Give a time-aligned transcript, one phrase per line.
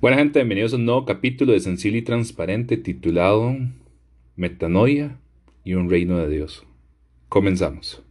[0.00, 3.56] Buena gente, bienvenidos a un nuevo capítulo de Sencillo y Transparente titulado
[4.34, 5.20] Metanoia
[5.62, 6.66] y un reino de Dios.
[7.28, 8.02] Comenzamos.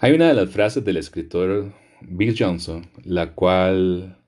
[0.00, 4.18] Hay una de las frases del escritor Bill Johnson, la cual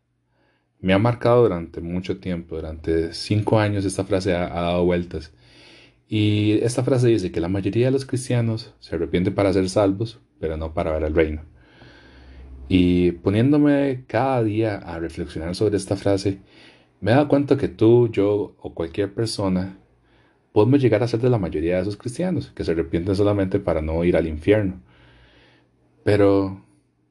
[0.80, 5.34] me ha marcado durante mucho tiempo, durante cinco años esta frase ha, ha dado vueltas.
[6.08, 10.20] Y esta frase dice que la mayoría de los cristianos se arrepienten para ser salvos,
[10.40, 11.42] pero no para ver el reino.
[12.68, 16.38] Y poniéndome cada día a reflexionar sobre esta frase,
[17.00, 19.78] me he dado cuenta que tú, yo o cualquier persona
[20.52, 23.82] podemos llegar a ser de la mayoría de esos cristianos que se arrepienten solamente para
[23.82, 24.80] no ir al infierno.
[26.04, 26.64] Pero,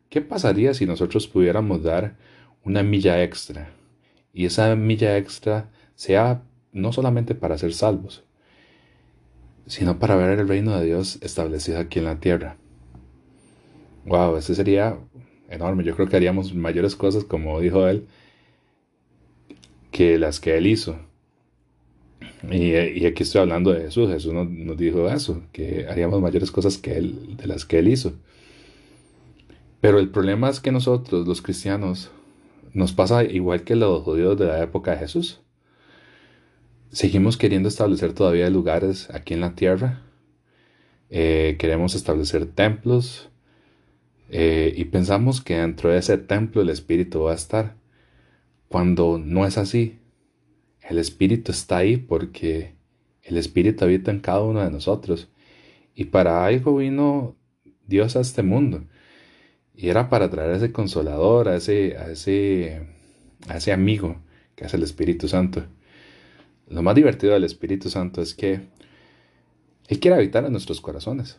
[0.09, 2.17] ¿qué pasaría si nosotros pudiéramos dar
[2.63, 3.69] una milla extra?
[4.33, 8.26] Y esa milla extra sea no solamente para ser salvos,
[9.67, 12.57] sino para ver el reino de Dios establecido aquí en la tierra.
[14.05, 14.97] Wow, ese sería
[15.49, 15.83] enorme.
[15.83, 18.07] Yo creo que haríamos mayores cosas, como dijo él,
[19.91, 20.97] que las que él hizo.
[22.49, 24.09] Y, aquí estoy hablando de Jesús.
[24.09, 27.89] Jesús nos, nos, dijo eso, que haríamos mayores cosas que él, de las que él
[27.89, 28.13] hizo.
[29.81, 32.09] Pero el problema es que nosotros, los cristianos,
[32.73, 35.41] nos pasa igual que los judíos de la época de Jesús.
[36.91, 40.03] Seguimos queriendo establecer todavía lugares aquí en la tierra.
[41.09, 43.29] Eh, queremos establecer templos,
[44.29, 47.75] eh, y pensamos que dentro de ese templo el Espíritu va a estar,
[48.67, 49.99] cuando no es así.
[50.81, 52.75] El Espíritu está ahí porque
[53.23, 55.29] el Espíritu habita en cada uno de nosotros.
[55.95, 57.35] Y para algo vino
[57.87, 58.85] Dios a este mundo.
[59.75, 62.87] Y era para traer a ese consolador, a ese, a ese,
[63.47, 64.21] a ese amigo
[64.55, 65.65] que es el Espíritu Santo.
[66.69, 68.61] Lo más divertido del Espíritu Santo es que
[69.87, 71.37] Él quiere habitar en nuestros corazones.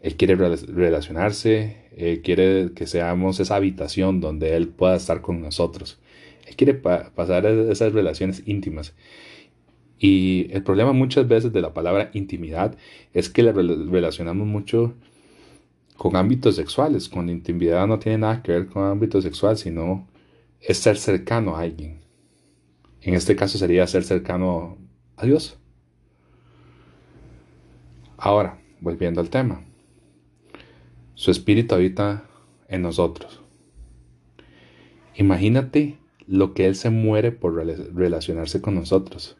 [0.00, 5.98] Él quiere relacionarse, Él quiere que seamos esa habitación donde Él pueda estar con nosotros.
[6.46, 8.94] Él quiere pasar esas relaciones íntimas.
[9.98, 12.76] Y el problema muchas veces de la palabra intimidad
[13.12, 14.94] es que la relacionamos mucho
[15.96, 20.06] con ámbitos sexuales, cuando intimidad no tiene nada que ver con ámbito sexual, sino
[20.60, 21.98] es ser cercano a alguien.
[23.02, 24.76] En este caso sería ser cercano
[25.16, 25.58] a Dios.
[28.16, 29.64] Ahora, volviendo al tema.
[31.14, 32.24] Su espíritu habita
[32.68, 33.40] en nosotros.
[35.16, 39.36] Imagínate lo que Él se muere por relacionarse con nosotros.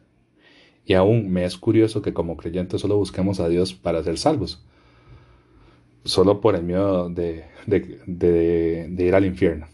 [0.85, 4.65] Y aún me es curioso que como creyentes solo busquemos a Dios para ser salvos.
[6.03, 7.45] Solo por el miedo de,
[8.97, 9.67] ir al infierno.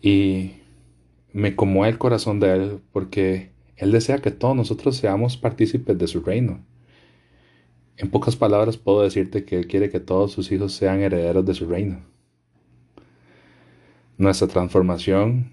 [0.00, 0.52] Y
[1.32, 6.06] me conmueve el corazón de Él porque Él desea que todos nosotros seamos partícipes de
[6.06, 6.64] su reino.
[7.96, 11.54] En pocas palabras puedo decirte que Él quiere que todos sus hijos sean herederos de
[11.54, 12.00] su reino.
[14.18, 15.52] Nuestra transformación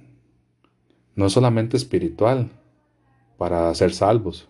[1.16, 2.50] no es solamente espiritual
[3.38, 4.50] para ser salvos,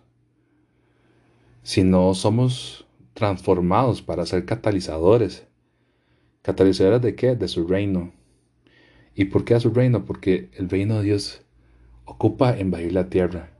[1.62, 5.46] sino somos transformados para ser catalizadores.
[6.42, 7.36] ¿Catalizadores de qué?
[7.36, 8.12] De su reino.
[9.14, 10.04] ¿Y por qué a su reino?
[10.04, 11.42] Porque el reino de Dios
[12.04, 13.50] ocupa invadir la tierra.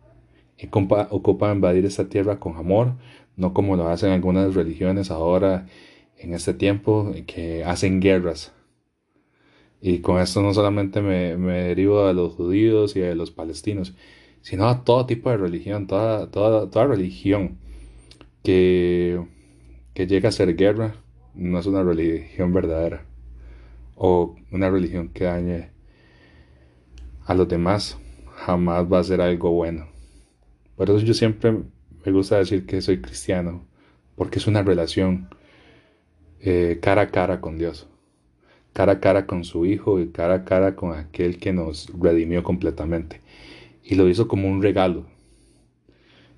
[0.58, 2.94] Y ocupa invadir esta tierra con amor,
[3.36, 5.66] no como lo hacen algunas religiones ahora
[6.18, 8.52] en este tiempo que hacen guerras.
[9.80, 13.94] Y con esto no solamente me, derivo de los judíos y de los palestinos,
[14.42, 17.58] sino a todo tipo de religión, toda, toda, toda religión
[18.42, 19.24] que,
[19.94, 20.94] que llega a ser guerra
[21.34, 23.09] no es una religión verdadera
[24.02, 25.68] o una religión que dañe
[27.26, 27.98] a los demás,
[28.34, 29.88] jamás va a ser algo bueno.
[30.74, 33.66] Por eso yo siempre me gusta decir que soy cristiano,
[34.16, 35.28] porque es una relación
[36.40, 37.88] eh, cara a cara con Dios,
[38.72, 42.42] cara a cara con su Hijo y cara a cara con aquel que nos redimió
[42.42, 43.20] completamente.
[43.84, 45.04] Y lo hizo como un regalo.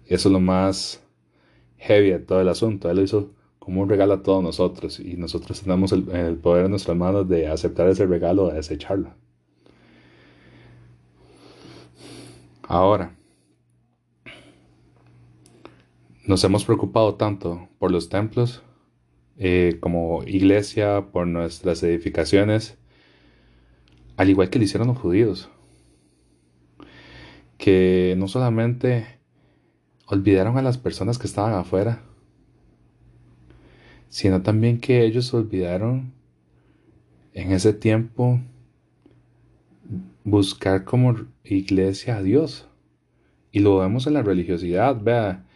[0.07, 1.01] eso es lo más
[1.79, 2.91] heavy de todo el asunto.
[2.91, 3.31] Él lo hizo
[3.65, 6.03] como un regalo a todos nosotros y nosotros tenemos el,
[6.39, 9.15] poder en nuestras manos de aceptar ese regalo o de desecharlo.
[12.63, 13.15] Ahora,
[16.27, 18.65] nos hemos preocupado tanto por los templos
[19.37, 22.79] eh, como iglesia, por nuestras edificaciones,
[24.17, 25.51] al igual que lo hicieron los judíos,
[27.59, 29.21] que no solamente
[30.07, 32.03] olvidaron a las personas que estaban afuera,
[34.13, 36.13] sino también que ellos olvidaron
[37.33, 38.39] en ese tiempo
[40.23, 42.69] buscar como iglesia a Dios.
[43.53, 45.47] Y lo vemos en la religiosidad, vea,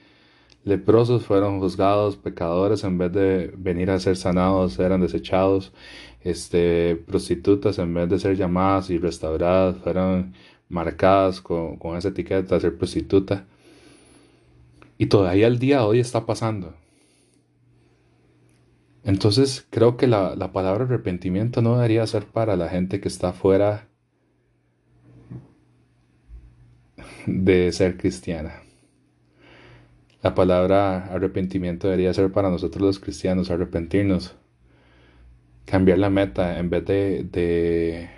[0.64, 5.74] leprosos fueron juzgados, pecadores en vez de venir a ser sanados eran desechados,
[6.22, 10.32] este, prostitutas en vez de ser llamadas y restauradas fueron
[10.70, 13.44] marcadas con, esa etiqueta de ser prostituta.
[14.96, 16.72] Y todavía el día de hoy está pasando.
[19.06, 23.32] Entonces creo que la, la palabra arrepentimiento no debería ser para la gente que está
[23.32, 23.88] fuera
[27.26, 28.62] de ser cristiana.
[30.22, 34.34] La palabra arrepentimiento debería ser para nosotros los cristianos, arrepentirnos,
[35.64, 38.10] cambiar la meta en vez de,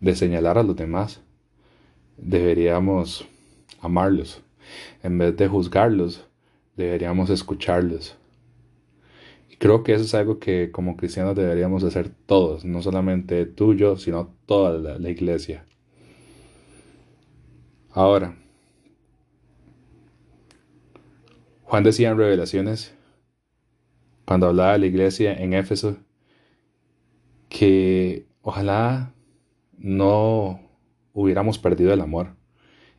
[0.00, 1.20] de, señalar a los demás.
[2.16, 3.26] Deberíamos
[3.82, 4.42] amarlos.
[5.02, 6.26] En vez de juzgarlos,
[6.76, 8.16] deberíamos escucharlos.
[9.52, 13.74] Y creo que eso es algo que como cristianos deberíamos hacer todos, no solamente tú
[13.74, 15.66] y yo, sino toda la iglesia.
[17.90, 18.34] Ahora,
[21.64, 22.94] Juan decía en Revelaciones,
[24.24, 25.98] cuando hablaba de la iglesia en Éfeso,
[27.50, 29.14] que ojalá
[29.76, 30.60] no
[31.12, 32.34] hubiéramos perdido el amor.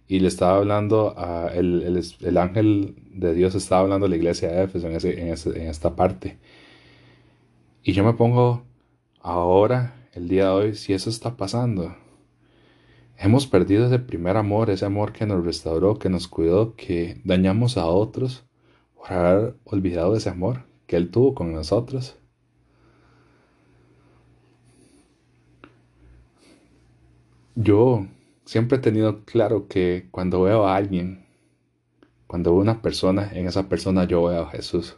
[0.07, 4.63] Y le estaba hablando, a el, ángel de Dios estaba hablando a la iglesia de
[4.63, 6.37] Éfeso en, en esta parte.
[7.83, 8.63] Y yo me pongo
[9.21, 11.95] ahora, el día de hoy, si eso está pasando.
[13.17, 17.77] Hemos perdido ese primer amor, ese amor que nos restauró, que nos cuidó, que dañamos
[17.77, 18.45] a otros
[18.95, 22.17] por haber olvidado ese amor que Él tuvo con nosotros.
[27.55, 28.07] Yo
[28.45, 31.25] siempre he tenido claro que cuando veo a alguien,
[32.27, 34.97] cuando veo a una persona, en esa persona yo veo a Jesús.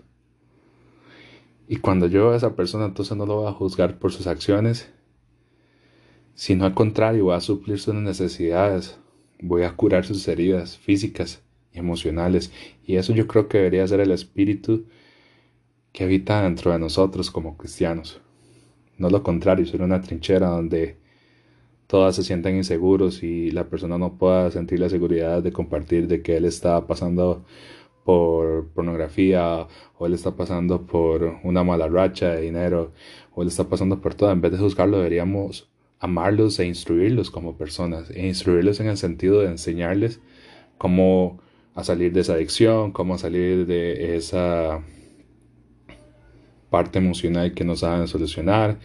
[1.68, 4.28] Y cuando yo veo a esa persona, entonces no lo voy a juzgar por sus
[4.28, 4.92] acciones,
[6.36, 9.00] sino al contrario, voy a suplir sus necesidades,
[9.42, 11.42] voy a curar sus heridas físicas
[11.74, 12.52] emocionales.
[12.86, 14.86] Y eso yo creo que debería ser el espíritu
[15.92, 18.22] que habita dentro de nosotros como cristianos.
[18.98, 20.98] No lo contrario, ser una trinchera donde
[21.88, 26.22] todas se sientan inseguros y la persona no pueda sentir la seguridad de compartir de
[26.22, 27.46] que él está pasando
[28.04, 29.68] por pornografía
[29.98, 32.92] o él está pasando por una mala racha de dinero
[33.34, 34.32] o él está pasando por todo.
[34.32, 39.42] En vez de juzgarlo deberíamos amarlos e instruirlos como personas e instruirlos en el sentido
[39.42, 40.20] de enseñarles
[40.78, 41.40] cómo
[41.74, 44.82] a salir de esa adicción, cómo salir de esa
[46.70, 48.80] parte emocional que no saben solucionar,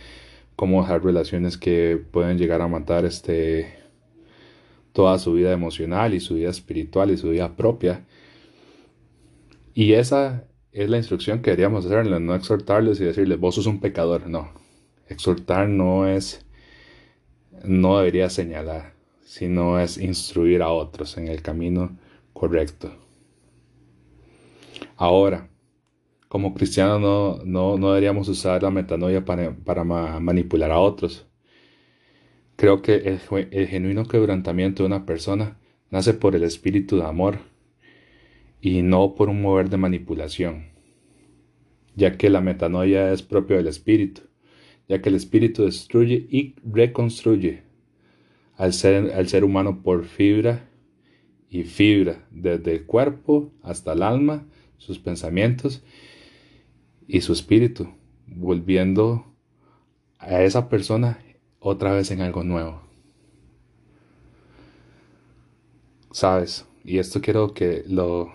[0.60, 3.78] cómo dejar relaciones que pueden llegar a matar este
[4.92, 8.04] toda su vida emocional y su vida espiritual y su vida propia.
[9.72, 13.80] Y esa es la instrucción que deberíamos hacerles, no exhortarles y decirles, vos sos un
[13.80, 14.50] pecador, no.
[15.08, 16.44] Exhortar no es,
[17.64, 18.92] no debería señalar,
[19.24, 21.96] sino es instruir a otros en el camino
[22.34, 22.92] correcto.
[24.98, 25.48] Ahora,
[26.30, 31.26] como cristianos no, no, no, deberíamos usar la metanoia para, para manipular a otros.
[32.54, 33.18] Creo que
[33.50, 35.58] el, genuino quebrantamiento de una persona
[35.90, 37.40] nace por el espíritu de amor
[38.60, 40.66] y no por un mover de manipulación,
[41.96, 44.20] ya que la metanoia es propio del espíritu,
[44.88, 47.64] ya que el espíritu destruye y reconstruye
[48.56, 50.70] al ser, al ser humano por fibra
[51.48, 54.46] y fibra, desde el cuerpo hasta el alma,
[54.78, 55.82] sus pensamientos
[57.12, 57.88] y su espíritu,
[58.26, 59.24] volviendo
[60.18, 61.18] a esa persona
[61.58, 62.82] otra vez en algo nuevo.
[66.12, 68.32] Sabes, y esto quiero que lo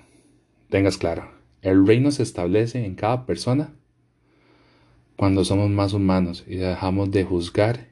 [0.70, 1.32] tengas claro.
[1.62, 3.74] El reino se establece en cada persona
[5.16, 7.88] cuando somos más humanos y dejamos de juzgar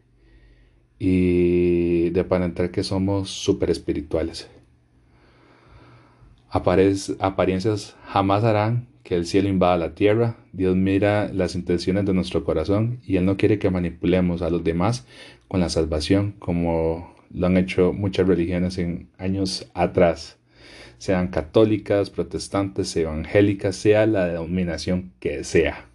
[1.00, 4.50] y de aparentar que somos super espirituales
[6.54, 10.38] apariencias jamás harán que el cielo invada la tierra.
[10.54, 14.64] Dios mira las intenciones de nuestro corazón y Él no quiere que manipulemos a los
[14.64, 15.06] demás
[15.48, 20.38] con la salvación como lo han hecho muchas religiones en años atrás,
[21.00, 25.88] sean católicas, protestantes, evangélicas, sea la denominación que sea.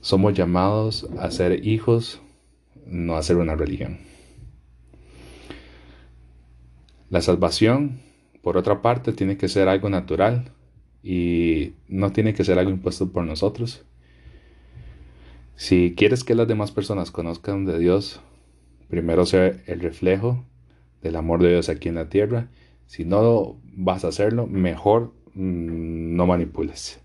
[0.00, 2.22] Somos llamados a ser hijos,
[2.86, 3.98] no a ser una religión.
[7.10, 8.00] La salvación
[8.42, 10.52] por otra parte, tiene que ser algo natural
[11.02, 13.84] y no tiene que ser algo impuesto por nosotros.
[15.56, 18.20] Si quieres que las demás personas conozcan de Dios,
[18.88, 20.44] primero sea el reflejo
[21.02, 22.48] del amor de Dios aquí en la tierra.
[22.86, 27.00] Si no vas a hacerlo, mejor mm, no manipules.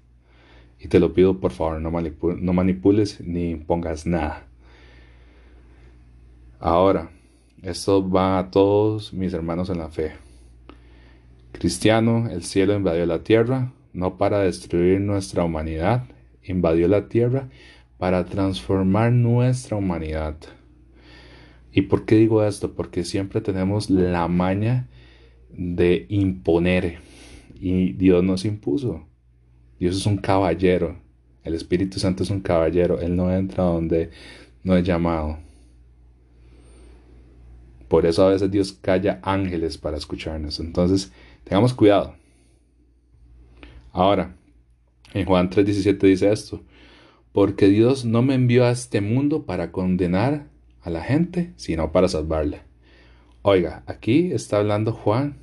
[0.79, 4.47] Y te lo pido por favor, no, no manipules ni pongas nada.
[6.59, 7.11] Ahora,
[7.61, 10.13] esto va a todos mis hermanos en la fe.
[11.51, 16.03] Cristiano, el cielo invadió la tierra, no para destruir nuestra humanidad,
[16.43, 17.49] invadió la tierra
[17.97, 20.35] para transformar nuestra humanidad.
[21.71, 22.73] ¿Y por qué digo esto?
[22.73, 24.87] Porque siempre tenemos la maña
[25.49, 26.99] de imponer
[27.55, 29.05] y Dios nos impuso.
[29.79, 30.97] Dios es un caballero.
[31.43, 32.99] El Espíritu Santo es un caballero.
[32.99, 34.09] Él no entra donde
[34.63, 35.39] no es llamado.
[37.87, 40.59] Por eso a veces Dios calla ángeles para escucharnos.
[40.59, 41.11] Entonces,
[41.43, 42.15] tengamos cuidado.
[43.95, 44.35] Ahora,
[45.13, 46.61] en Juan 3:17 dice esto,
[47.31, 50.49] porque Dios no me envió a este mundo para condenar
[50.81, 52.65] a la gente, sino para salvarla.
[53.41, 55.37] Oiga, aquí está hablando Juan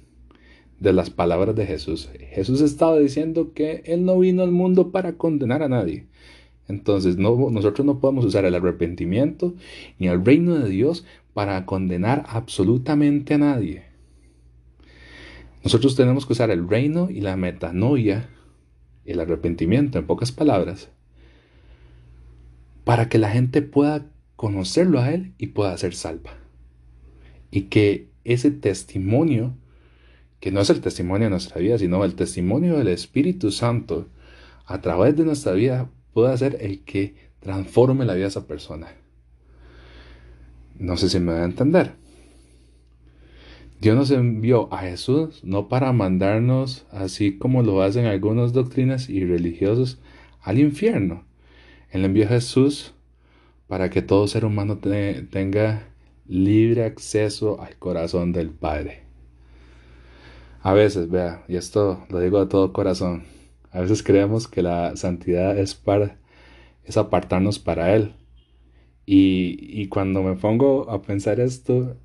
[0.81, 2.11] de las palabras de Jesús.
[2.29, 6.05] Jesús estaba diciendo que Él no vino al mundo para condenar a nadie.
[6.69, 9.55] Entonces no, nosotros no podemos usar el arrepentimiento
[9.99, 13.85] ni el reino de Dios para condenar absolutamente a nadie.
[15.65, 18.29] Nosotros tenemos que usar el reino y la metanoia,
[19.05, 20.91] el arrepentimiento en pocas palabras,
[22.85, 24.07] para que la gente pueda
[24.37, 26.33] conocerlo a Él y pueda ser salva.
[27.51, 29.55] Y que ese testimonio
[30.43, 34.09] que no es el testimonio de nuestra vida, sino el testimonio del Espíritu Santo
[34.67, 38.89] a través de nuestra vida pueda ser el que transforme la vida de esa persona.
[40.81, 41.93] No sé si me va a entender.
[43.83, 49.25] Dios nos envió a Jesús no para mandarnos, así como lo hacen algunas doctrinas y
[49.25, 49.99] religiosos,
[50.41, 51.25] al infierno.
[51.91, 52.95] Él envió a Jesús
[53.67, 55.89] para que todo ser humano tenga
[56.29, 59.03] libre acceso al corazón del Padre.
[60.61, 63.25] A veces, vea, y esto lo digo de todo corazón,
[63.73, 66.19] a veces creemos que la santidad es para
[66.85, 68.15] es apartarnos para Él.
[69.07, 71.97] Y, y cuando me pongo a pensar esto,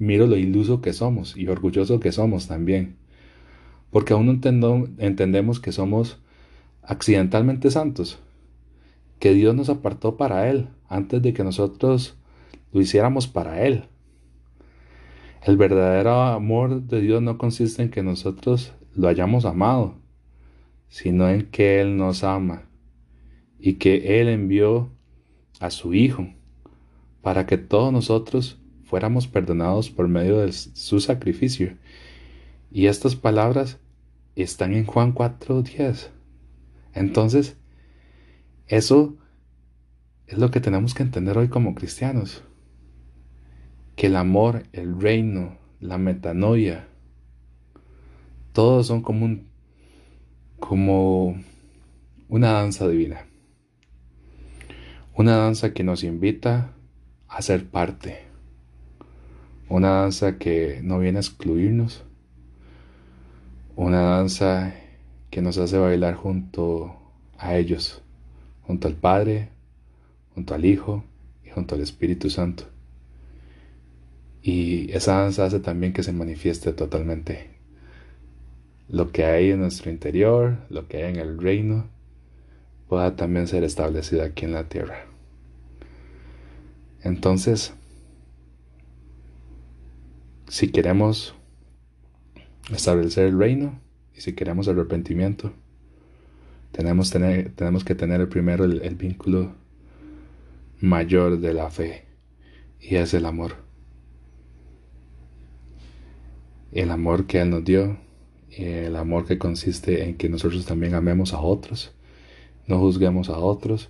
[0.00, 2.96] miro lo iluso que somos y orgulloso que somos también.
[3.90, 6.18] Porque aún no entendemos que somos
[6.82, 8.18] accidentalmente santos,
[9.18, 12.16] que Dios nos apartó para Él antes de que nosotros
[12.72, 13.84] lo hiciéramos para Él.
[15.42, 19.96] El verdadero amor de Dios no consiste en que nosotros lo hayamos amado,
[20.88, 22.62] sino en que Él nos ama
[23.58, 24.90] y que Él envió
[25.60, 26.28] a su Hijo
[27.20, 28.59] para que todos nosotros
[28.90, 31.76] fuéramos perdonados por medio de su sacrificio.
[32.72, 33.78] Y estas palabras
[34.34, 36.10] están en Juan 4:10.
[36.92, 37.56] Entonces,
[38.66, 39.16] eso
[40.26, 42.42] es lo que tenemos que entender hoy como cristianos
[43.94, 46.88] que el amor, el reino, la metanoia,
[48.52, 49.40] todos son como,
[50.58, 51.40] como
[52.28, 53.26] una danza divina.
[55.14, 56.72] Una danza que nos invita
[57.28, 58.29] a ser parte.
[59.70, 62.02] Una danza que no viene a excluirnos.
[63.76, 64.74] Una danza
[65.30, 66.96] que nos hace bailar junto
[67.38, 68.02] a ellos,
[68.62, 69.50] junto al Padre,
[70.34, 71.04] junto al Hijo
[71.44, 72.64] y junto al Espíritu Santo.
[74.42, 77.50] Y esa danza hace también que se manifieste totalmente
[78.88, 81.86] lo que hay en nuestro interior, lo que hay en el reino,
[82.88, 85.06] pueda también ser establecido aquí en la tierra.
[87.04, 87.72] Entonces,
[90.50, 91.34] si queremos
[92.70, 93.80] establecer el reino
[94.14, 95.52] y si queremos arrepentimiento,
[96.72, 99.54] tenemos, que tener primero el vínculo
[100.80, 102.04] mayor de la fe
[102.80, 103.54] y es el amor.
[106.72, 107.98] El amor que Él nos dio,
[108.50, 111.92] el amor que consiste en que nosotros también amemos a otros,
[112.66, 113.88] no juzguemos a otros,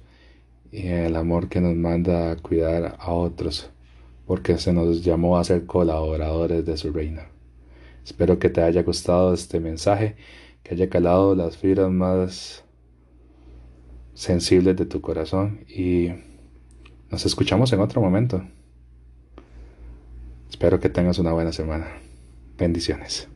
[0.72, 3.70] el amor que nos manda a cuidar a otros,
[4.30, 7.20] porque se nos llamó a ser colaboradores de su reino.
[8.04, 10.14] Espero que te haya gustado este mensaje,
[10.62, 12.64] que haya calado las fibras más
[14.14, 16.10] sensibles de tu corazón y
[17.10, 18.40] nos escuchamos en otro momento.
[20.48, 21.88] Espero que tengas una buena semana.
[22.56, 23.29] Bendiciones.